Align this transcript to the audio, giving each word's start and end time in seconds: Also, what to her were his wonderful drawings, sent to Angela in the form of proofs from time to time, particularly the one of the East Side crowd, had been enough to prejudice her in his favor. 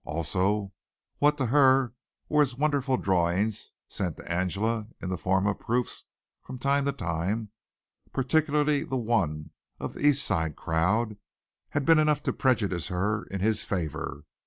Also, 0.03 0.73
what 1.19 1.37
to 1.37 1.45
her 1.45 1.93
were 2.27 2.39
his 2.41 2.55
wonderful 2.55 2.97
drawings, 2.97 3.73
sent 3.87 4.17
to 4.17 4.31
Angela 4.31 4.87
in 4.99 5.09
the 5.11 5.15
form 5.19 5.45
of 5.45 5.59
proofs 5.59 6.05
from 6.41 6.57
time 6.57 6.85
to 6.85 6.91
time, 6.91 7.51
particularly 8.11 8.83
the 8.83 8.97
one 8.97 9.51
of 9.79 9.93
the 9.93 10.03
East 10.03 10.25
Side 10.25 10.55
crowd, 10.55 11.17
had 11.69 11.85
been 11.85 11.99
enough 11.99 12.23
to 12.23 12.33
prejudice 12.33 12.87
her 12.87 13.25
in 13.25 13.41
his 13.41 13.61
favor. 13.61 14.23